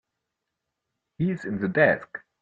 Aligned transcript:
He's 1.19 1.45
in 1.45 1.61
the 1.61 1.67
desk. 1.67 2.23